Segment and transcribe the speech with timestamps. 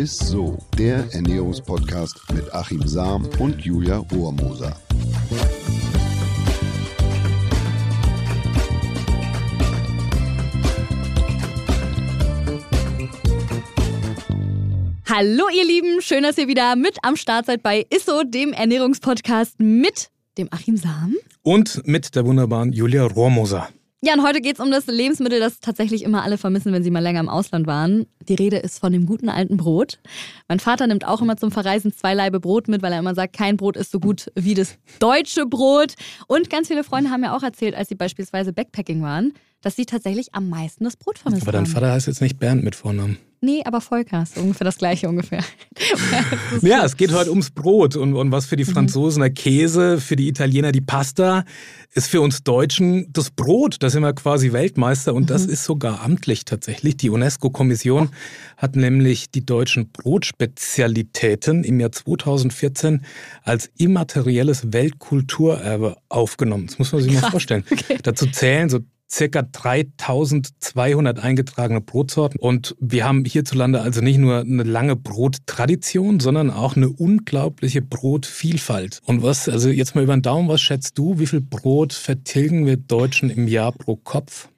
[0.00, 4.74] ist so, der Ernährungspodcast mit Achim Sam und Julia Rohrmoser.
[15.06, 19.60] Hallo ihr Lieben, schön, dass ihr wieder mit am Start seid bei ISSO, dem Ernährungspodcast
[19.60, 20.08] mit
[20.38, 21.14] dem Achim Sam.
[21.42, 23.68] Und mit der wunderbaren Julia Rohrmoser.
[24.02, 26.90] Ja, und heute geht es um das Lebensmittel, das tatsächlich immer alle vermissen, wenn sie
[26.90, 28.06] mal länger im Ausland waren.
[28.26, 29.98] Die Rede ist von dem guten alten Brot.
[30.48, 33.36] Mein Vater nimmt auch immer zum Verreisen zwei Laibe Brot mit, weil er immer sagt,
[33.36, 35.96] kein Brot ist so gut wie das deutsche Brot.
[36.28, 39.84] Und ganz viele Freunde haben mir auch erzählt, als sie beispielsweise Backpacking waren, dass sie
[39.84, 41.42] tatsächlich am meisten das Brot vermissen.
[41.42, 43.18] Aber dein Vater heißt jetzt nicht Bernd mit Vornamen.
[43.42, 45.42] Nee, aber Volker ist ungefähr das gleiche ungefähr.
[46.60, 48.72] ja, es geht heute ums Brot und, und was für die mhm.
[48.72, 51.44] Franzosen der Käse, für die Italiener die Pasta,
[51.94, 53.76] ist für uns Deutschen das Brot.
[53.80, 55.26] Da sind wir quasi Weltmeister und mhm.
[55.28, 56.98] das ist sogar amtlich tatsächlich.
[56.98, 58.10] Die UNESCO-Kommission
[58.58, 63.06] hat nämlich die deutschen Brotspezialitäten im Jahr 2014
[63.42, 66.66] als immaterielles Weltkulturerbe aufgenommen.
[66.66, 67.22] Das muss man sich Krass.
[67.22, 67.64] mal vorstellen.
[67.70, 67.98] Okay.
[68.02, 72.38] Dazu zählen so circa 3200 eingetragene Brotsorten.
[72.38, 79.00] Und wir haben hierzulande also nicht nur eine lange Brottradition, sondern auch eine unglaubliche Brotvielfalt.
[79.06, 82.66] Und was, also jetzt mal über den Daumen, was schätzt du, wie viel Brot vertilgen
[82.66, 84.48] wir Deutschen im Jahr pro Kopf?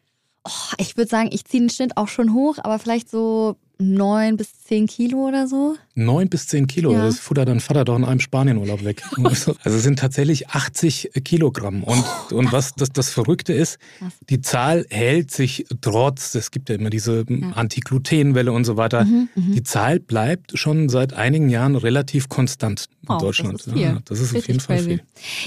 [0.44, 4.36] Oh, ich würde sagen, ich ziehe den Schnitt auch schon hoch, aber vielleicht so neun
[4.36, 5.76] bis zehn Kilo oder so.
[5.94, 7.04] Neun bis zehn Kilo, ja.
[7.04, 9.02] das futtert dein Vater doch in einem Spanienurlaub weg.
[9.22, 11.82] also es sind tatsächlich 80 Kilogramm.
[11.82, 14.12] Und, oh, und was das, das Verrückte ist, was?
[14.30, 17.50] die Zahl hält sich trotz, es gibt ja immer diese ja.
[17.54, 22.86] Antiglutenwelle und so weiter, mhm, mhm, die Zahl bleibt schon seit einigen Jahren relativ konstant
[23.02, 23.54] in oh, Deutschland.
[23.54, 23.82] Das ist, viel.
[23.82, 25.02] Ja, das ist auf jeden Fall viel.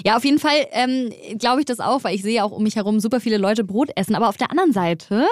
[0.06, 2.76] Ja, auf jeden Fall ähm, glaube ich das auch, weil ich sehe auch um mich
[2.76, 4.16] herum super viele Leute Brot essen.
[4.16, 5.26] Aber auf der anderen Seite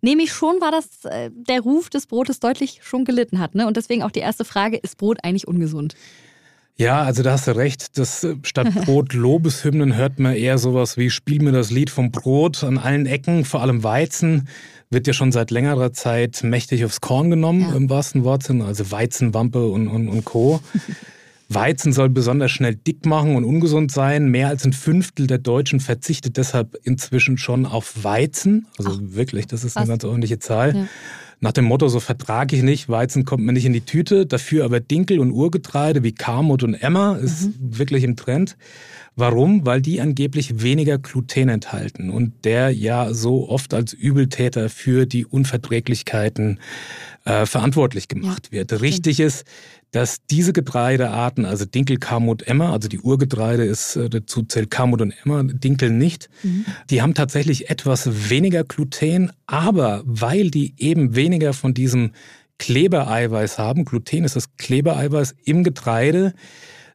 [0.00, 3.54] nehme ich schon war das äh, der Ruf des Brotes deutlich schon gelitten hat.
[3.54, 3.66] Ne?
[3.66, 5.96] Und deswegen auch die erste Frage, ist Brot eigentlich ungesund?
[6.78, 7.98] Ja, also da hast du recht.
[7.98, 12.10] Das, äh, statt Brot Lobeshymnen hört man eher sowas wie Spiel mir das Lied vom
[12.10, 14.48] Brot an allen Ecken, vor allem Weizen
[14.88, 17.74] wird ja schon seit längerer Zeit mächtig aufs Korn genommen, ja.
[17.74, 20.60] im wahrsten Wortsinn, also Weizenwampe und, und, und Co.
[21.48, 24.30] Weizen soll besonders schnell dick machen und ungesund sein.
[24.30, 28.66] Mehr als ein Fünftel der Deutschen verzichtet deshalb inzwischen schon auf Weizen.
[28.78, 30.74] Also Ach, wirklich, das ist eine ganz ordentliche Zahl.
[30.74, 30.86] Ja.
[31.40, 34.24] Nach dem Motto, so vertrage ich nicht, Weizen kommt mir nicht in die Tüte.
[34.24, 37.78] Dafür aber Dinkel und Urgetreide wie Karmut und Emmer ist mhm.
[37.78, 38.56] wirklich im Trend.
[39.16, 39.64] Warum?
[39.64, 45.24] Weil die angeblich weniger Gluten enthalten und der ja so oft als Übeltäter für die
[45.24, 46.60] Unverträglichkeiten
[47.26, 48.80] äh, verantwortlich gemacht ja, wird.
[48.80, 49.44] Richtig ist,
[49.90, 55.02] dass diese Getreidearten, also Dinkel, Kamut, Emmer, also die Urgetreide ist, äh, dazu zählt Kamut
[55.02, 56.64] und Emmer, Dinkel nicht, mhm.
[56.88, 62.12] die haben tatsächlich etwas weniger Gluten, aber weil die eben weniger von diesem
[62.58, 66.32] Klebereiweiß haben, Gluten ist das Klebereiweiß im Getreide,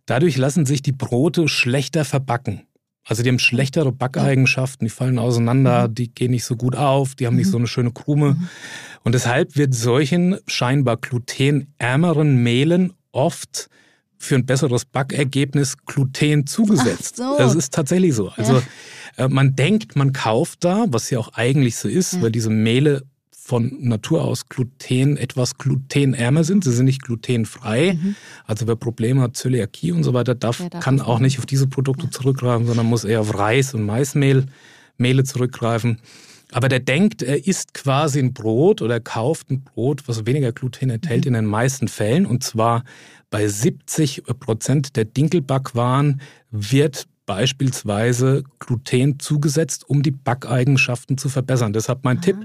[0.05, 2.61] dadurch lassen sich die Brote schlechter verbacken.
[3.03, 5.95] Also die haben schlechtere Backeigenschaften, die fallen auseinander, mhm.
[5.95, 7.51] die gehen nicht so gut auf, die haben nicht mhm.
[7.51, 8.33] so eine schöne Krume.
[8.33, 8.49] Mhm.
[9.03, 13.69] Und deshalb wird solchen scheinbar glutenärmeren Mehlen oft
[14.17, 17.17] für ein besseres Backergebnis Gluten zugesetzt.
[17.17, 17.37] So.
[17.37, 18.29] Das ist tatsächlich so.
[18.29, 18.61] Also ja.
[19.17, 22.21] Äh, man denkt, man kauft da, was ja auch eigentlich so ist, ja.
[22.21, 23.03] weil diese Mehle
[23.51, 26.63] von Natur aus Gluten etwas glutenärmer sind.
[26.63, 27.99] Sie sind nicht glutenfrei.
[28.01, 28.15] Mhm.
[28.45, 31.67] Also wer Probleme hat, Zöliakie und so weiter, darf, ja, kann auch nicht auf diese
[31.67, 32.11] Produkte ja.
[32.11, 34.45] zurückgreifen, sondern muss eher auf Reis und Maismehl
[34.95, 35.99] Mehle zurückgreifen.
[36.53, 40.89] Aber der denkt, er isst quasi ein Brot oder kauft ein Brot, was weniger Gluten
[40.89, 41.27] enthält, mhm.
[41.27, 42.25] in den meisten Fällen.
[42.25, 42.85] Und zwar
[43.31, 51.73] bei 70 Prozent der Dinkelbackwaren wird beispielsweise Gluten zugesetzt, um die Backeigenschaften zu verbessern.
[51.73, 52.21] Deshalb mein ah.
[52.21, 52.37] Tipp,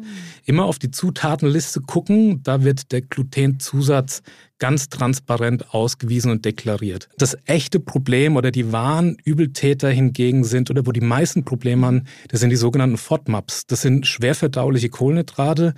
[0.45, 4.23] immer auf die Zutatenliste gucken, da wird der Glutenzusatz
[4.59, 7.09] ganz transparent ausgewiesen und deklariert.
[7.19, 12.05] Das echte Problem oder die wahren Übeltäter hingegen sind, oder wo die meisten Probleme haben,
[12.29, 13.67] das sind die sogenannten FODMAPs.
[13.67, 15.75] Das sind schwerverdauliche Kohlenhydrate.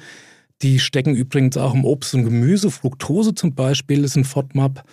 [0.62, 2.70] Die stecken übrigens auch im Obst und Gemüse.
[2.70, 4.84] Fructose zum Beispiel ist ein FODMAP.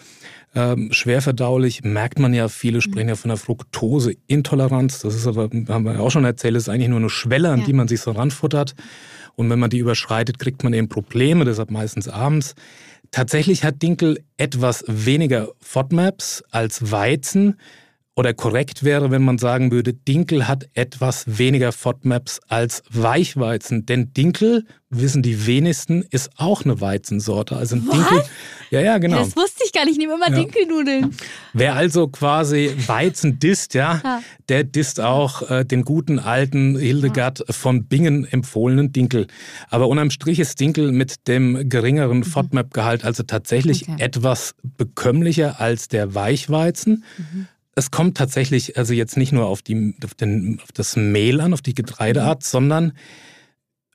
[0.55, 4.99] Ähm, schwer verdaulich, merkt man ja, viele sprechen ja von der Fructoseintoleranz.
[4.99, 7.59] Das ist aber, haben wir ja auch schon erzählt, ist eigentlich nur eine Schwelle, an
[7.59, 7.65] ja.
[7.65, 8.73] die man sich so ranfuttert.
[9.35, 12.55] Und wenn man die überschreitet, kriegt man eben Probleme, deshalb meistens abends.
[13.11, 17.57] Tatsächlich hat Dinkel etwas weniger FODMAPs als Weizen
[18.17, 23.85] oder korrekt wäre, wenn man sagen würde, Dinkel hat etwas weniger FODMAPs als Weichweizen.
[23.85, 27.57] Denn Dinkel, wissen die wenigsten, ist auch eine Weizensorte.
[27.57, 27.81] Also ein?
[27.89, 28.23] Dinkel.
[28.71, 29.17] Ja, ja, genau.
[29.19, 29.93] Das wusste ich gar nicht.
[29.93, 30.35] Ich nehme immer Ja.
[30.37, 31.13] Dinkelnudeln.
[31.51, 34.21] Wer also quasi Weizen disst, ja, Ja.
[34.47, 39.27] der disst auch äh, den guten alten Hildegard von Bingen empfohlenen Dinkel.
[39.69, 44.01] Aber unterm Strich ist Dinkel mit dem geringeren FODMAP-Gehalt also tatsächlich Okay.
[44.01, 47.03] etwas bekömmlicher als der Weichweizen.
[47.75, 51.53] Es kommt tatsächlich also jetzt nicht nur auf, die, auf, den, auf das Mehl an,
[51.53, 52.93] auf die Getreideart, sondern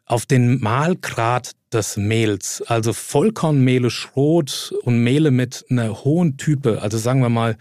[0.04, 2.62] auf den Mahlgrad des Mehls.
[2.66, 7.56] Also Vollkornmehle, Schrot und Mehle mit einer hohen Type, also sagen wir mal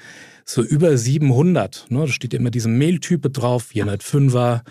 [0.46, 1.86] so über 700.
[1.90, 2.00] Ne?
[2.02, 4.62] Da steht ja immer diese Mehltype drauf, 405er,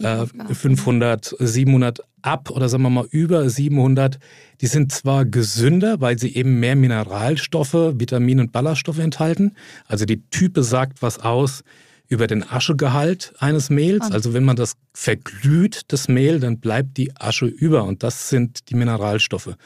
[0.00, 4.18] äh, 500, 700 ab oder sagen wir mal über 700.
[4.60, 9.52] Die sind zwar gesünder, weil sie eben mehr Mineralstoffe, Vitamine und Ballaststoffe enthalten.
[9.86, 11.62] Also die Type sagt was aus
[12.08, 14.10] über den Aschegehalt eines Mehls.
[14.10, 18.70] Also wenn man das verglüht, das Mehl, dann bleibt die Asche über und das sind
[18.70, 19.56] die Mineralstoffe.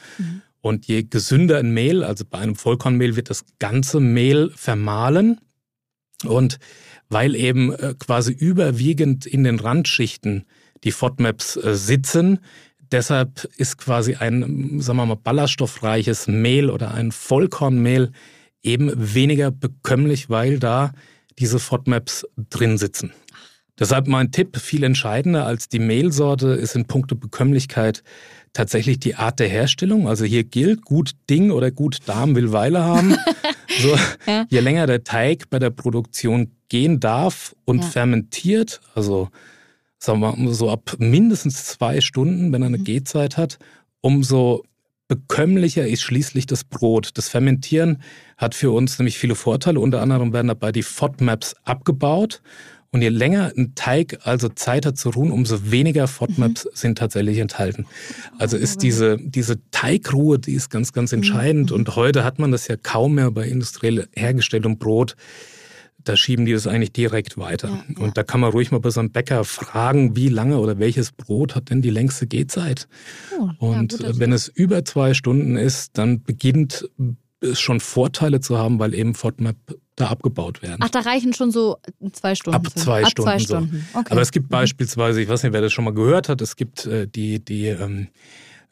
[0.60, 5.40] Und je gesünder ein Mehl, also bei einem Vollkornmehl wird das ganze Mehl vermahlen
[6.24, 6.58] und
[7.08, 10.44] weil eben äh, quasi überwiegend in den Randschichten
[10.84, 12.38] die FODMAPs äh, sitzen,
[12.90, 18.12] deshalb ist quasi ein, sagen wir mal, ballaststoffreiches Mehl oder ein Vollkornmehl
[18.62, 20.92] eben weniger bekömmlich, weil da
[21.38, 23.12] diese FODMAPs drin sitzen.
[23.78, 28.02] Deshalb mein Tipp, viel entscheidender als die Mehlsorte ist in puncto Bekömmlichkeit
[28.52, 30.06] tatsächlich die Art der Herstellung.
[30.08, 33.16] Also hier gilt, gut Ding oder gut Darm will Weile haben.
[33.82, 33.96] so,
[34.26, 34.46] Ja.
[34.48, 37.90] Je länger der Teig bei der Produktion gehen darf und Ja.
[37.90, 39.28] fermentiert, also
[39.98, 43.58] sagen wir mal, so ab mindestens zwei Stunden, wenn er eine Gehzeit hat,
[44.00, 44.64] umso
[45.08, 47.10] bekömmlicher ist schließlich das Brot.
[47.14, 48.02] Das Fermentieren
[48.38, 49.78] hat für uns nämlich viele Vorteile.
[49.78, 52.40] Unter anderem werden dabei die FODMAPs abgebaut.
[52.94, 57.38] Und je länger ein Teig also Zeit hat zu ruhen, umso weniger FODMAPs sind tatsächlich
[57.38, 57.86] enthalten.
[58.38, 61.72] Also ist diese, diese Teigruhe, die ist ganz, ganz entscheidend.
[61.72, 65.16] Und heute hat man das ja kaum mehr bei industriell hergestelltem Brot.
[66.04, 67.68] Da schieben die das eigentlich direkt weiter.
[67.68, 68.04] Ja, ja.
[68.04, 71.12] Und da kann man ruhig mal bei so einem Bäcker fragen, wie lange oder welches
[71.12, 72.88] Brot hat denn die längste Gehzeit?
[73.38, 74.18] Oh, ja, Und Tipp.
[74.18, 76.90] wenn es über zwei Stunden ist, dann beginnt
[77.42, 79.56] es schon Vorteile zu haben, weil eben FODMAP
[79.96, 80.78] da abgebaut werden.
[80.80, 81.76] Ach, da reichen schon so
[82.12, 82.56] zwei Stunden.
[82.56, 83.30] Ab zwei Ab Stunden.
[83.30, 83.44] zwei so.
[83.44, 83.86] Stunden.
[83.92, 84.06] Okay.
[84.10, 84.50] Aber es gibt Mhm.
[84.52, 87.66] beispielsweise, ich weiß nicht, wer das schon mal gehört hat, es gibt äh, die, die,
[87.66, 88.08] ähm,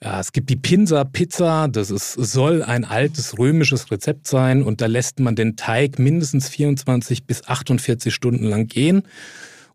[0.02, 4.86] ja, es gibt die Pinsa-Pizza, das ist, soll ein altes römisches Rezept sein und da
[4.86, 9.02] lässt man den Teig mindestens 24 bis 48 Stunden lang gehen.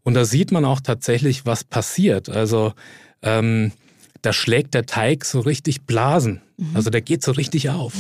[0.02, 2.28] Und da sieht man auch tatsächlich, was passiert.
[2.30, 2.74] Also
[3.22, 3.72] ähm,
[4.24, 6.42] da schlägt der Teig so richtig Blasen.
[6.58, 6.70] Mhm.
[6.76, 7.94] Also der geht so richtig auf.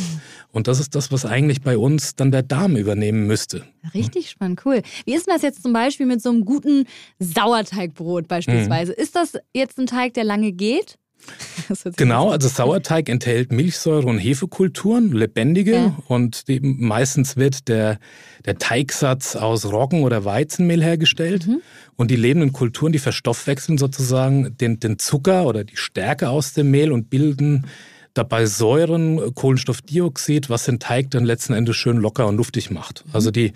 [0.55, 3.65] Und das ist das, was eigentlich bei uns dann der Darm übernehmen müsste.
[3.93, 4.83] Richtig spannend, cool.
[5.03, 6.85] Wie ist das jetzt zum Beispiel mit so einem guten
[7.19, 8.93] Sauerteigbrot beispielsweise?
[8.93, 9.03] Mhm.
[9.03, 10.97] Ist das jetzt ein Teig, der lange geht?
[11.97, 15.73] Genau, also Sauerteig enthält Milchsäure und Hefekulturen, lebendige.
[15.73, 15.97] Ja.
[16.07, 17.99] Und die, meistens wird der,
[18.45, 21.47] der Teigsatz aus Roggen- oder Weizenmehl hergestellt.
[21.47, 21.61] Mhm.
[21.97, 26.71] Und die lebenden Kulturen, die verstoffwechseln sozusagen den, den Zucker oder die Stärke aus dem
[26.71, 27.65] Mehl und bilden
[28.15, 33.05] dabei Säuren, Kohlenstoffdioxid, was den Teig dann letzten Endes schön locker und luftig macht.
[33.05, 33.11] Mhm.
[33.13, 33.53] Also die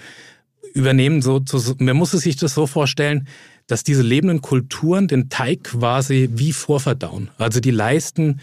[0.74, 1.42] übernehmen so,
[1.80, 3.28] man muss sich das so vorstellen,
[3.66, 7.30] dass diese lebenden Kulturen den Teig quasi wie vorverdauen.
[7.38, 8.40] Also die leisten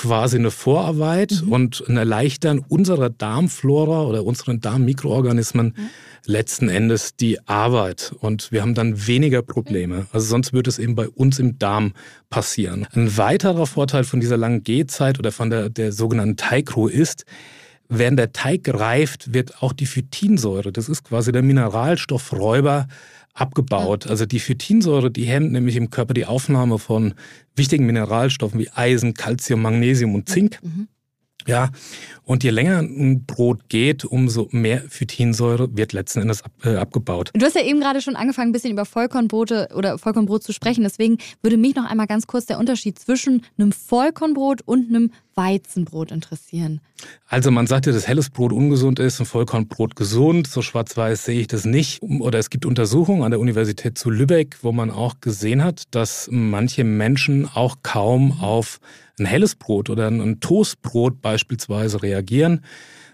[0.00, 5.74] quasi eine Vorarbeit und erleichtern unserer Darmflora oder unseren Darmmikroorganismen
[6.24, 8.14] letzten Endes die Arbeit.
[8.20, 10.06] Und wir haben dann weniger Probleme.
[10.12, 11.94] Also sonst würde es eben bei uns im Darm
[12.30, 12.86] passieren.
[12.92, 17.24] Ein weiterer Vorteil von dieser langen Gehzeit oder von der, der sogenannten Teigruhe ist,
[17.90, 22.86] Während der Teig reift, wird auch die Phytinsäure, das ist quasi der Mineralstoffräuber,
[23.40, 24.06] abgebaut.
[24.06, 27.14] Also die Phytinsäure, die hemmt nämlich im Körper die Aufnahme von
[27.56, 30.58] wichtigen Mineralstoffen wie Eisen, Calcium, Magnesium und Zink.
[31.48, 31.70] Ja,
[32.24, 37.30] und je länger ein Brot geht, umso mehr Phytinsäure wird letzten Endes ab, äh, abgebaut.
[37.32, 40.84] Du hast ja eben gerade schon angefangen, ein bisschen über Vollkornbrote oder Vollkornbrot zu sprechen.
[40.84, 46.12] Deswegen würde mich noch einmal ganz kurz der Unterschied zwischen einem Vollkornbrot und einem Weizenbrot
[46.12, 46.82] interessieren.
[47.28, 50.48] Also man sagt ja, dass helles Brot ungesund ist und Vollkornbrot gesund.
[50.48, 52.02] So schwarz-weiß sehe ich das nicht.
[52.02, 56.28] Oder es gibt Untersuchungen an der Universität zu Lübeck, wo man auch gesehen hat, dass
[56.30, 58.80] manche Menschen auch kaum auf
[59.18, 62.62] ein helles Brot oder ein Toastbrot beispielsweise reagieren.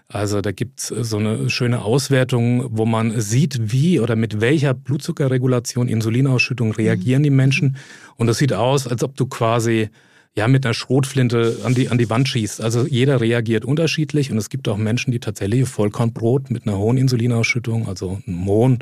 [0.07, 4.73] Also da gibt es so eine schöne Auswertung, wo man sieht, wie oder mit welcher
[4.73, 7.77] Blutzuckerregulation, Insulinausschüttung reagieren die Menschen.
[8.15, 9.89] Und das sieht aus, als ob du quasi
[10.35, 12.61] ja mit einer Schrotflinte an die, an die Wand schießt.
[12.61, 16.97] Also jeder reagiert unterschiedlich und es gibt auch Menschen, die tatsächlich Vollkornbrot mit einer hohen
[16.97, 18.79] Insulinausschüttung, also einem hohen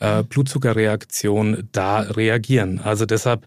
[0.00, 2.80] äh, Blutzuckerreaktion da reagieren.
[2.80, 3.46] Also deshalb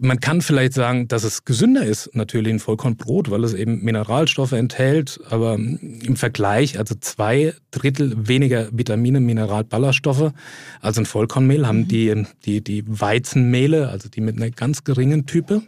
[0.00, 4.52] man kann vielleicht sagen, dass es gesünder ist, natürlich ein Vollkornbrot, weil es eben Mineralstoffe
[4.52, 10.32] enthält, aber im Vergleich, also zwei Drittel weniger Vitamine, Mineralballaststoffe
[10.80, 11.88] als ein Vollkornmehl haben mhm.
[11.88, 15.62] die, die, die Weizenmehle, also die mit einer ganz geringen Type.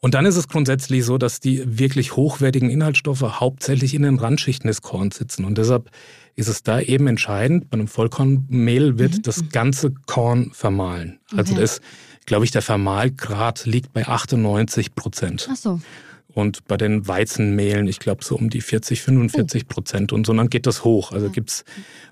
[0.00, 4.68] Und dann ist es grundsätzlich so, dass die wirklich hochwertigen Inhaltsstoffe hauptsächlich in den Randschichten
[4.68, 5.46] des Korns sitzen.
[5.46, 5.90] Und deshalb
[6.36, 9.22] ist es da eben entscheidend, bei einem Vollkornmehl wird mhm.
[9.22, 11.20] das ganze Korn vermahlen.
[11.34, 11.62] Also okay.
[11.62, 11.80] das
[12.26, 15.48] glaube ich, der Vermahlgrad liegt bei 98 Prozent.
[15.50, 15.80] Ach so.
[16.34, 20.12] Und bei den Weizenmehlen, ich glaube, so um die 40, 45 Prozent.
[20.12, 21.12] Und so dann geht das hoch.
[21.12, 21.64] Also gibt's,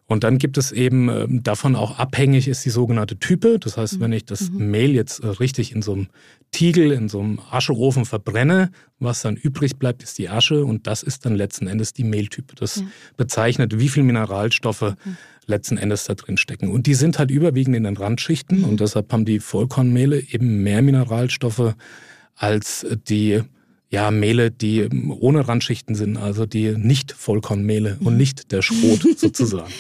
[0.07, 3.59] und dann gibt es eben ähm, davon auch abhängig ist die sogenannte Type.
[3.59, 4.71] Das heißt, wenn ich das mhm.
[4.71, 6.07] Mehl jetzt äh, richtig in so einem
[6.53, 10.65] Tiegel, in so einem Ascheofen verbrenne, was dann übrig bleibt, ist die Asche.
[10.65, 12.55] Und das ist dann letzten Endes die Mehltype.
[12.55, 12.83] Das ja.
[13.17, 14.95] bezeichnet, wie viel Mineralstoffe
[15.47, 16.71] letzten Endes da drin stecken.
[16.71, 18.59] Und die sind halt überwiegend in den Randschichten.
[18.59, 18.65] Mhm.
[18.65, 21.75] Und deshalb haben die Vollkornmehle eben mehr Mineralstoffe
[22.37, 23.43] als die
[23.93, 24.89] ja, Mehle, die
[25.21, 29.71] ohne Randschichten sind, also die nicht Vollkornmehle und nicht der Schrot sozusagen.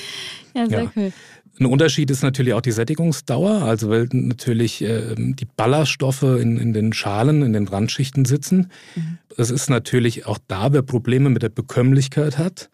[0.54, 0.92] ja, sehr ja.
[0.95, 1.12] cool.
[1.59, 6.73] Ein Unterschied ist natürlich auch die Sättigungsdauer, also weil natürlich äh, die Ballaststoffe in, in,
[6.73, 8.71] den Schalen, in den Randschichten sitzen.
[8.95, 9.19] Mhm.
[9.37, 12.71] Es ist natürlich auch da, wer Probleme mit der Bekömmlichkeit hat,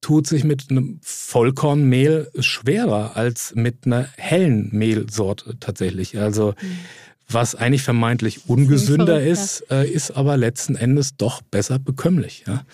[0.00, 6.18] tut sich mit einem Vollkornmehl schwerer als mit einer hellen Mehlsorte tatsächlich.
[6.18, 6.78] Also mhm
[7.28, 12.44] was eigentlich vermeintlich ungesünder ist, äh, ist aber letzten Endes doch besser bekömmlich.
[12.46, 12.64] Ja?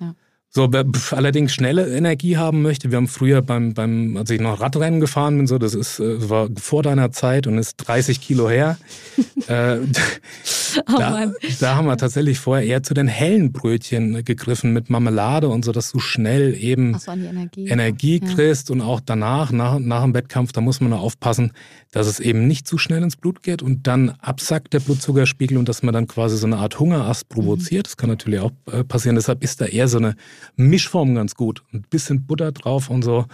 [0.00, 0.14] ja.
[0.56, 4.60] So, wer allerdings schnelle Energie haben möchte, wir haben früher beim, beim als ich noch
[4.60, 8.48] Radrennen gefahren bin, so, das ist, äh, war vor deiner Zeit und ist 30 Kilo
[8.48, 8.78] her.
[9.48, 14.90] äh, oh da, da, haben wir tatsächlich vorher eher zu den hellen Brötchen gegriffen mit
[14.90, 18.32] Marmelade und so, dass du schnell eben so, Energie, Energie ja.
[18.32, 21.50] kriegst und auch danach, nach, nach dem Wettkampf, da muss man aufpassen,
[21.90, 25.68] dass es eben nicht zu schnell ins Blut geht und dann absackt der Blutzuckerspiegel und
[25.68, 27.86] dass man dann quasi so eine Art Hungerast provoziert.
[27.86, 27.88] Mhm.
[27.88, 29.16] Das kann natürlich auch äh, passieren.
[29.16, 30.14] Deshalb ist da eher so eine
[30.56, 31.62] Mischform ganz gut.
[31.72, 33.26] Ein bisschen Butter drauf und so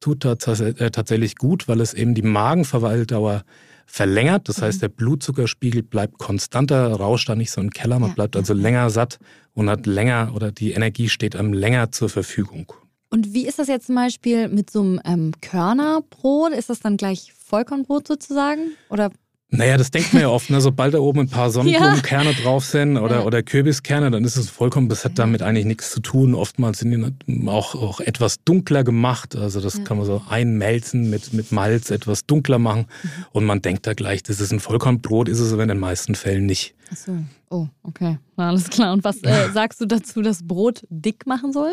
[0.00, 3.44] tut das äh, tatsächlich gut, weil es eben die Magenverweildauer
[3.86, 4.48] verlängert.
[4.48, 4.80] Das heißt, mhm.
[4.80, 7.98] der Blutzuckerspiegel bleibt konstanter, rauscht da nicht so im Keller.
[7.98, 9.18] Man bleibt also länger satt
[9.54, 12.72] und hat länger oder die Energie steht einem länger zur Verfügung.
[13.10, 16.52] Und wie ist das jetzt zum Beispiel mit so einem ähm, Körnerbrot?
[16.52, 18.72] Ist das dann gleich Vollkornbrot sozusagen?
[18.88, 19.10] Oder
[19.56, 20.60] naja, das denkt man ja oft, ne?
[20.60, 22.42] sobald da oben ein paar Sonnenblumenkerne ja.
[22.42, 23.22] drauf sind oder, ja.
[23.24, 26.34] oder Kürbiskerne, dann ist es vollkommen, das hat damit eigentlich nichts zu tun.
[26.34, 29.36] Oftmals sind die auch, auch etwas dunkler gemacht.
[29.36, 29.84] Also das ja.
[29.84, 32.86] kann man so einmelzen mit, mit Malz, etwas dunkler machen.
[33.02, 33.08] Mhm.
[33.32, 36.14] Und man denkt da gleich, das ist ein Vollkornbrot, ist es aber in den meisten
[36.14, 36.74] Fällen nicht.
[36.92, 37.12] Ach so.
[37.54, 38.18] Oh, okay.
[38.36, 38.92] Na, alles klar.
[38.92, 41.70] Und was äh, sagst du dazu, dass Brot dick machen soll?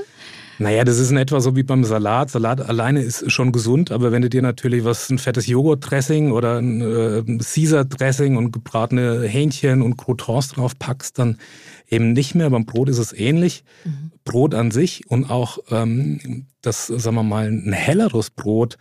[0.60, 2.30] Naja, das ist in etwa so wie beim Salat.
[2.30, 6.60] Salat alleine ist schon gesund, aber wenn du dir natürlich was, ein fettes Joghurt-Dressing oder
[6.60, 11.40] ein äh, Caesar-Dressing und gebratene Hähnchen und Croutons drauf packst, dann
[11.90, 12.52] eben nicht mehr.
[12.52, 13.64] Beim Brot ist es ähnlich.
[13.84, 14.12] Mhm.
[14.24, 18.78] Brot an sich und auch ähm, das, sagen wir mal, ein helleres Brot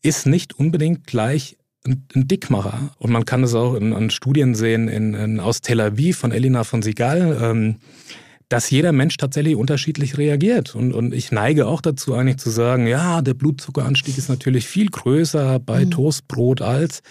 [0.00, 1.57] ist nicht unbedingt gleich
[1.88, 2.90] ein, Dickmacher.
[2.98, 6.32] Und man kann es auch in, in Studien sehen in, in, aus Tel Aviv von
[6.32, 7.76] Elina von Sigal, ähm,
[8.48, 10.74] dass jeder Mensch tatsächlich unterschiedlich reagiert.
[10.74, 14.88] Und, und ich neige auch dazu, eigentlich zu sagen, ja, der Blutzuckeranstieg ist natürlich viel
[14.88, 15.90] größer bei mhm.
[15.90, 17.02] Toastbrot als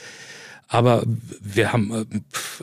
[0.68, 1.04] aber
[1.42, 2.06] wir haben, äh,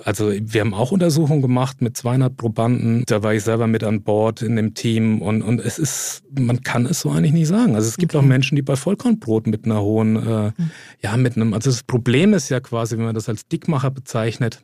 [0.05, 3.05] also wir haben auch Untersuchungen gemacht mit 200 Probanden.
[3.07, 6.63] Da war ich selber mit an Bord in dem Team und, und es ist, man
[6.63, 7.75] kann es so eigentlich nicht sagen.
[7.75, 8.23] Also es gibt okay.
[8.23, 10.71] auch Menschen, die bei Vollkornbrot mit einer hohen, äh, mhm.
[11.01, 14.63] ja, mit einem, also das Problem ist ja quasi, wenn man das als Dickmacher bezeichnet,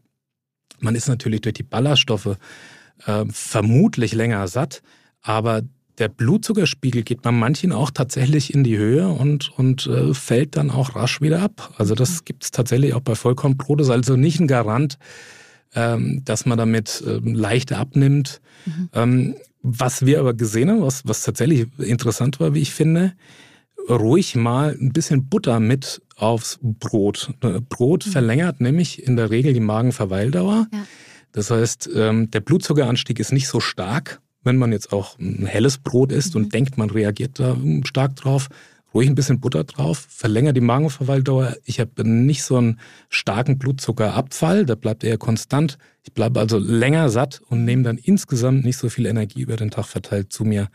[0.81, 2.37] man ist natürlich durch die Ballaststoffe
[3.07, 4.83] äh, vermutlich länger satt,
[5.23, 5.63] aber
[6.01, 10.71] der Blutzuckerspiegel geht bei manchen auch tatsächlich in die Höhe und, und äh, fällt dann
[10.71, 11.75] auch rasch wieder ab.
[11.77, 12.25] Also das mhm.
[12.25, 13.81] gibt es tatsächlich auch bei Vollkornbrot.
[13.81, 14.99] Das ist also nicht ein Garant,
[15.75, 18.41] ähm, dass man damit ähm, leichter abnimmt.
[18.65, 18.89] Mhm.
[18.95, 23.13] Ähm, was wir aber gesehen haben, was, was tatsächlich interessant war, wie ich finde,
[23.89, 27.35] ruhig mal ein bisschen Butter mit aufs Brot.
[27.43, 28.11] Äh, Brot mhm.
[28.11, 30.67] verlängert nämlich in der Regel die Magenverweildauer.
[30.73, 30.87] Ja.
[31.33, 35.79] Das heißt, ähm, der Blutzuckeranstieg ist nicht so stark wenn man jetzt auch ein helles
[35.79, 36.45] Brot isst mhm.
[36.45, 38.49] und denkt, man reagiert da stark drauf,
[38.93, 41.57] ruhig ein bisschen Butter drauf, verlängert die Magenverweildauer.
[41.65, 45.79] Ich habe nicht so einen starken Blutzuckerabfall, der bleibt eher konstant.
[46.03, 49.71] Ich bleibe also länger satt und nehme dann insgesamt nicht so viel Energie über den
[49.71, 50.69] Tag verteilt zu mir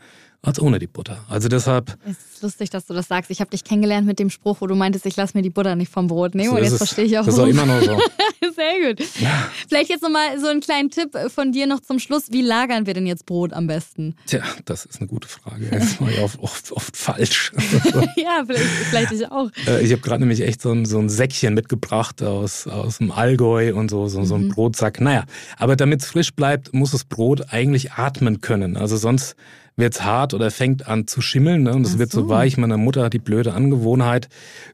[0.46, 1.18] als ohne die Butter.
[1.28, 1.98] Also deshalb.
[2.04, 3.30] Es ist lustig, dass du das sagst.
[3.32, 5.74] Ich habe dich kennengelernt mit dem Spruch, wo du meintest, ich lasse mir die Butter
[5.74, 6.50] nicht vom Brot nehmen.
[6.50, 7.24] So und jetzt verstehe ich auch.
[7.24, 7.98] Das ist auch immer noch so.
[8.54, 9.00] Sehr gut.
[9.20, 9.50] Ja.
[9.68, 12.30] Vielleicht jetzt nochmal so einen kleinen Tipp von dir noch zum Schluss.
[12.30, 14.14] Wie lagern wir denn jetzt Brot am besten?
[14.26, 15.66] Tja, das ist eine gute Frage.
[15.68, 17.52] Das war ja oft, oft, oft falsch.
[18.16, 19.50] ja, vielleicht, vielleicht ich auch.
[19.66, 23.10] Äh, ich habe gerade nämlich echt so ein, so ein Säckchen mitgebracht aus, aus dem
[23.10, 24.50] Allgäu und so, so, so ein mhm.
[24.50, 25.00] Brotsack.
[25.00, 25.24] Naja,
[25.56, 28.76] aber damit es frisch bleibt, muss das Brot eigentlich atmen können.
[28.76, 29.34] Also sonst
[29.76, 31.74] wird es hart oder fängt an zu schimmeln ne?
[31.74, 32.56] und es wird so weich.
[32.56, 34.28] Meine Mutter hat die blöde Angewohnheit,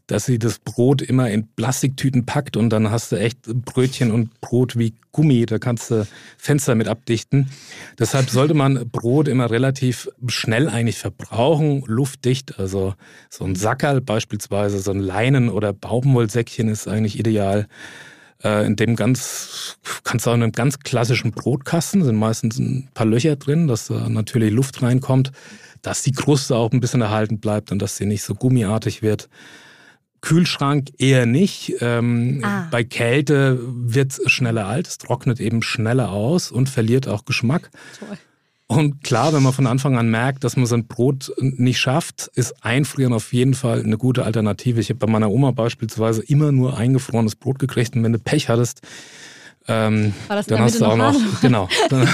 [0.06, 4.40] dass sie das Brot immer in Plastiktüten packt und dann hast du echt Brötchen und
[4.40, 5.44] Brot wie Gummi.
[5.46, 6.06] Da kannst du
[6.38, 7.50] Fenster mit abdichten.
[7.98, 12.60] Deshalb sollte man Brot immer relativ schnell eigentlich verbrauchen, luftdicht.
[12.60, 12.94] Also
[13.28, 17.66] so ein Sackerl beispielsweise, so ein Leinen- oder Baumwollsäckchen ist eigentlich ideal.
[18.44, 22.88] Äh, in dem ganz, kannst du auch in einem ganz klassischen Brotkasten, sind meistens ein
[22.94, 25.32] paar Löcher drin, dass da natürlich Luft reinkommt,
[25.82, 29.28] dass die Kruste auch ein bisschen erhalten bleibt und dass sie nicht so gummiartig wird.
[30.20, 31.74] Kühlschrank eher nicht.
[31.80, 32.68] Ähm, ah.
[32.70, 37.70] Bei Kälte wird es schneller alt, es trocknet eben schneller aus und verliert auch Geschmack.
[37.98, 38.16] Toll.
[38.76, 42.64] Und klar, wenn man von Anfang an merkt, dass man sein Brot nicht schafft, ist
[42.64, 44.80] Einfrieren auf jeden Fall eine gute Alternative.
[44.80, 48.48] Ich habe bei meiner Oma beispielsweise immer nur eingefrorenes Brot gekriegt und wenn du Pech
[48.48, 48.80] hattest,
[49.68, 52.02] ähm, dann hast du auch noch, noch genau, dann,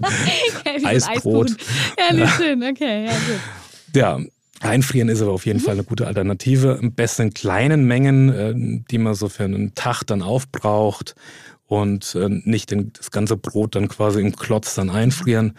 [0.00, 1.50] okay, Eisbrot.
[1.98, 3.94] Ja, nicht schön, okay, ja, gut.
[3.94, 4.18] Ja,
[4.60, 5.64] Einfrieren ist aber auf jeden mhm.
[5.64, 6.78] Fall eine gute Alternative.
[6.80, 8.54] Am besten in kleinen Mengen, äh,
[8.90, 11.14] die man so für einen Tag dann aufbraucht
[11.66, 15.54] und äh, nicht das ganze Brot dann quasi im Klotz dann einfrieren.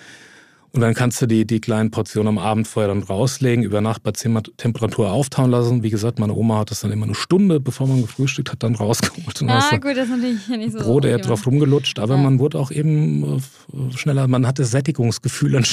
[0.72, 4.04] Und dann kannst du die, die kleinen Portionen am Abend vorher dann rauslegen, über Nacht
[4.04, 5.82] bei Temperatur auftauen lassen.
[5.82, 8.76] Wie gesagt, meine Oma hat das dann immer eine Stunde, bevor man gefrühstückt hat, dann
[8.76, 9.42] rausgeholt.
[9.42, 10.80] Und ah, gut, das ist natürlich nicht so.
[10.80, 12.22] Brot eher drauf rumgelutscht, aber ja.
[12.22, 15.64] man wurde auch eben äh, schneller, man hatte Sättigungsgefühl äh,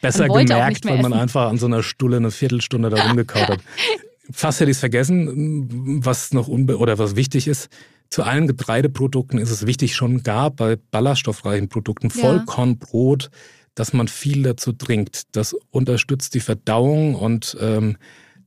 [0.00, 3.60] besser gemerkt, weil man einfach an so einer Stulle eine Viertelstunde da rumgekaut hat.
[4.30, 7.68] Fast hätte ich es vergessen, was noch unbe oder was wichtig ist.
[8.10, 13.30] Zu allen Getreideprodukten ist es wichtig, schon gar bei ballaststoffreichen Produkten, Vollkornbrot,
[13.74, 15.36] dass man viel dazu trinkt.
[15.36, 17.96] Das unterstützt die Verdauung und ähm,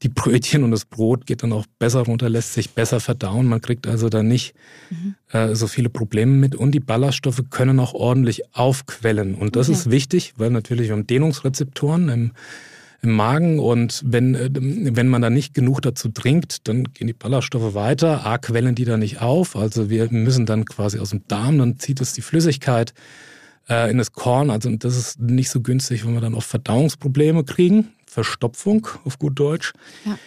[0.03, 3.46] die Brötchen und das Brot geht dann auch besser runter, lässt sich besser verdauen.
[3.46, 4.56] Man kriegt also da nicht
[4.89, 5.15] mhm.
[5.30, 6.56] äh, so viele Probleme mit.
[6.56, 9.36] Und die Ballaststoffe können auch ordentlich aufquellen.
[9.36, 9.77] Und das okay.
[9.77, 12.32] ist wichtig, weil natürlich wir haben Dehnungsrezeptoren im,
[13.01, 17.13] im Magen und wenn, äh, wenn man da nicht genug dazu trinkt, dann gehen die
[17.13, 18.25] Ballaststoffe weiter.
[18.25, 19.55] A, quellen die da nicht auf.
[19.55, 22.93] Also wir müssen dann quasi aus dem Darm, dann zieht es die Flüssigkeit
[23.67, 24.51] äh, in das Korn.
[24.51, 29.39] Also das ist nicht so günstig, wenn wir dann auch Verdauungsprobleme kriegen, Verstopfung auf gut
[29.39, 29.73] Deutsch.
[30.06, 30.17] Ja.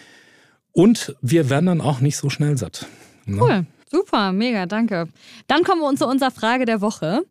[0.73, 2.87] Und wir werden dann auch nicht so schnell satt.
[3.25, 3.41] Ne?
[3.41, 5.07] Cool, super, mega, danke.
[5.47, 7.21] Dann kommen wir zu unserer Frage der Woche.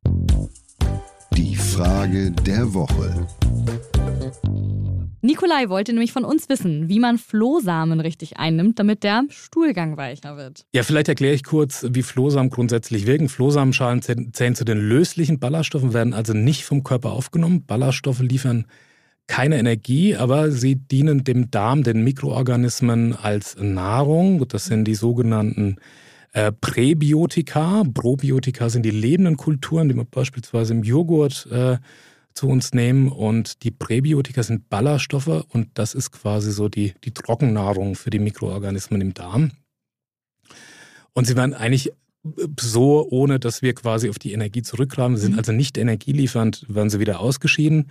[1.36, 3.26] Die Frage der Woche.
[5.24, 10.36] Nikolai wollte nämlich von uns wissen, wie man Flohsamen richtig einnimmt, damit der Stuhlgang weicher
[10.36, 10.66] wird.
[10.74, 13.30] Ja, vielleicht erkläre ich kurz, wie Flohsamen grundsätzlich wirken.
[13.30, 17.64] Flohsamenschalen zählen zu den löslichen Ballaststoffen, werden also nicht vom Körper aufgenommen.
[17.64, 18.66] Ballaststoffe liefern
[19.26, 24.46] keine Energie, aber sie dienen dem Darm, den Mikroorganismen als Nahrung.
[24.48, 25.76] Das sind die sogenannten
[26.32, 27.82] äh, Präbiotika.
[27.94, 31.78] Probiotika sind die lebenden Kulturen, die man beispielsweise im Joghurt äh,
[32.34, 33.08] zu uns nehmen.
[33.08, 38.18] Und die Präbiotika sind Ballaststoffe und das ist quasi so die, die Trockennahrung für die
[38.18, 39.52] Mikroorganismen im Darm.
[41.12, 41.92] Und sie werden eigentlich
[42.58, 45.38] so, ohne dass wir quasi auf die Energie zurückgreifen, sind mhm.
[45.38, 47.90] also nicht energieliefernd, werden sie wieder ausgeschieden.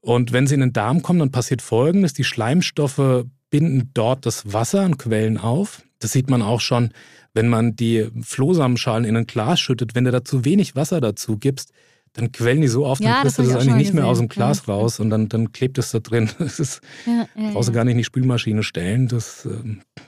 [0.00, 2.14] Und wenn sie in den Darm kommen, dann passiert Folgendes.
[2.14, 5.82] Die Schleimstoffe binden dort das Wasser an Quellen auf.
[5.98, 6.90] Das sieht man auch schon,
[7.34, 9.94] wenn man die Flohsamenschalen in ein Glas schüttet.
[9.94, 11.72] Wenn du da zu wenig Wasser dazu gibst,
[12.12, 14.28] dann quellen die so auf, dann ja, kriegst du das eigentlich nicht mehr aus dem
[14.28, 14.74] Glas ja.
[14.74, 16.30] raus und dann, dann klebt es da drin.
[16.38, 19.50] Das ist, ja, ja, brauchst du gar nicht in die Spülmaschine stellen, das äh,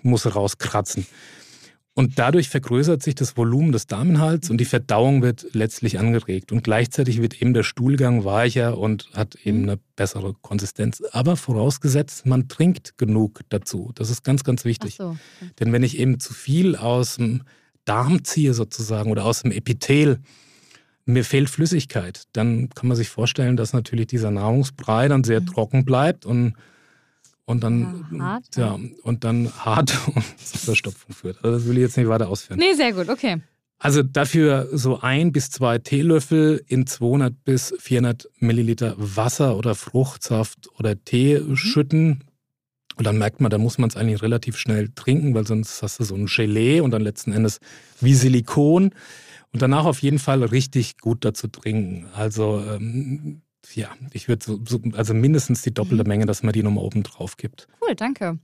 [0.02, 1.06] muss rauskratzen.
[1.94, 6.50] Und dadurch vergrößert sich das Volumen des Darminhalts und die Verdauung wird letztlich angeregt.
[6.50, 9.68] Und gleichzeitig wird eben der Stuhlgang weicher und hat eben mhm.
[9.68, 11.02] eine bessere Konsistenz.
[11.12, 13.92] Aber vorausgesetzt, man trinkt genug dazu.
[13.94, 14.96] Das ist ganz, ganz wichtig.
[14.96, 15.16] So.
[15.60, 17.42] Denn wenn ich eben zu viel aus dem
[17.84, 20.20] Darm ziehe sozusagen oder aus dem Epithel,
[21.04, 25.46] mir fehlt Flüssigkeit, dann kann man sich vorstellen, dass natürlich dieser Nahrungsbrei dann sehr mhm.
[25.46, 26.54] trocken bleibt und,
[27.44, 31.38] und dann ja, hart, ja, und dann hart und zur Verstopfung führt.
[31.42, 32.58] Also das will ich jetzt nicht weiter ausführen.
[32.58, 33.40] Nee, sehr gut, okay.
[33.78, 40.68] Also dafür so ein bis zwei Teelöffel in 200 bis 400 Milliliter Wasser oder Fruchtsaft
[40.78, 41.56] oder Tee mhm.
[41.56, 42.24] schütten.
[42.96, 45.98] Und dann merkt man, da muss man es eigentlich relativ schnell trinken, weil sonst hast
[45.98, 47.58] du so ein Gelee und dann letzten Endes
[48.00, 48.94] wie Silikon.
[49.52, 52.06] Und danach auf jeden Fall richtig gut dazu trinken.
[52.14, 53.42] Also ähm,
[53.74, 56.08] ja, ich würde so, so, also mindestens die doppelte mhm.
[56.08, 57.68] Menge, dass man die nochmal oben drauf gibt.
[57.80, 58.38] Cool, danke.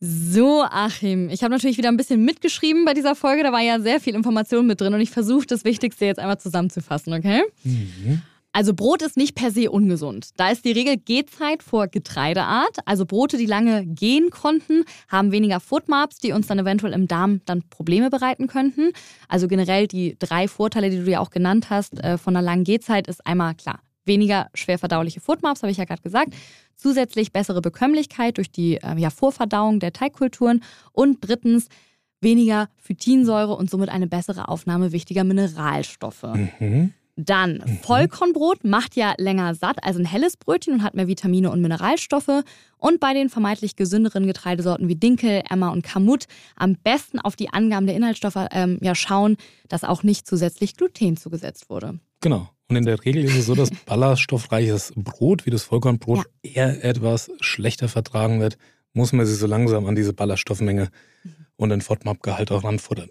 [0.00, 3.42] So, Achim, ich habe natürlich wieder ein bisschen mitgeschrieben bei dieser Folge.
[3.42, 6.38] Da war ja sehr viel Information mit drin und ich versuche das Wichtigste jetzt einmal
[6.38, 7.42] zusammenzufassen, okay?
[7.62, 8.22] Mhm.
[8.54, 10.30] Also Brot ist nicht per se ungesund.
[10.36, 12.78] Da ist die Regel Gehzeit vor Getreideart.
[12.84, 17.40] Also Brote, die lange gehen konnten, haben weniger Foodmaps, die uns dann eventuell im Darm
[17.46, 18.92] dann Probleme bereiten könnten.
[19.28, 22.62] Also generell die drei Vorteile, die du ja auch genannt hast äh, von einer langen
[22.62, 26.32] Gehzeit, ist einmal klar, weniger schwer verdauliche Foodmaps, habe ich ja gerade gesagt.
[26.76, 30.62] Zusätzlich bessere Bekömmlichkeit durch die äh, ja, Vorverdauung der Teigkulturen.
[30.92, 31.66] Und drittens
[32.20, 36.22] weniger Phytinsäure und somit eine bessere Aufnahme wichtiger Mineralstoffe.
[36.60, 36.92] Mhm.
[37.16, 37.78] Dann mhm.
[37.82, 42.42] Vollkornbrot macht ja länger satt, also ein helles Brötchen und hat mehr Vitamine und Mineralstoffe.
[42.78, 46.24] Und bei den vermeintlich gesünderen Getreidesorten wie Dinkel, Emmer und Kamut
[46.56, 49.36] am besten auf die Angaben der Inhaltsstoffe ähm, ja schauen,
[49.68, 52.00] dass auch nicht zusätzlich Gluten zugesetzt wurde.
[52.20, 52.48] Genau.
[52.68, 56.50] Und in der Regel ist es so, dass ballaststoffreiches Brot, wie das Vollkornbrot, ja.
[56.50, 58.56] eher etwas schlechter vertragen wird.
[58.92, 60.88] Muss man sich so langsam an diese Ballaststoffmenge
[61.22, 63.08] mhm und den FODMAP-Gehalt auch ranfuttern.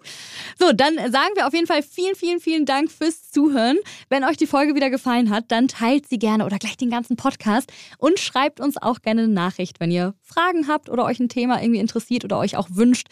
[0.58, 3.78] So, dann sagen wir auf jeden Fall vielen, vielen, vielen Dank fürs Zuhören.
[4.08, 7.16] Wenn euch die Folge wieder gefallen hat, dann teilt sie gerne oder gleich den ganzen
[7.16, 11.28] Podcast und schreibt uns auch gerne eine Nachricht, wenn ihr Fragen habt oder euch ein
[11.28, 13.08] Thema irgendwie interessiert oder euch auch wünscht.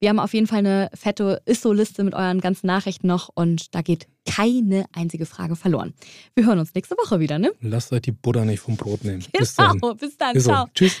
[0.00, 3.82] Wir haben auf jeden Fall eine fette ISO-Liste mit euren ganzen Nachrichten noch und da
[3.82, 5.92] geht keine einzige Frage verloren.
[6.34, 7.50] Wir hören uns nächste Woche wieder, ne?
[7.60, 9.24] Lasst euch die Butter nicht vom Brot nehmen.
[9.32, 9.80] Genau, bis dann.
[9.98, 10.40] Bis dann.
[10.40, 10.66] Ciao.
[10.72, 11.00] Tschüss.